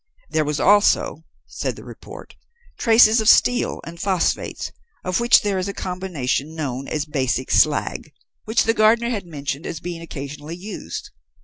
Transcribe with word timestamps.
There 0.31 0.43
was 0.45 0.59
also, 0.59 1.25
said 1.45 1.75
the 1.75 1.83
report, 1.83 2.35
traces 2.79 3.21
of 3.21 3.29
steel 3.29 3.81
and 3.85 4.01
phosphates, 4.01 4.71
of 5.05 5.19
which 5.19 5.41
there 5.43 5.59
is 5.59 5.67
a 5.67 5.75
combination 5.75 6.55
known 6.55 6.87
as 6.87 7.05
basic 7.05 7.51
slag, 7.51 8.11
which 8.45 8.63
the 8.63 8.73
gardener 8.73 9.11
had 9.11 9.27
mentioned 9.27 9.67
as 9.67 9.79
being 9.79 10.01
occasionally 10.01 10.55
used. 10.57 11.11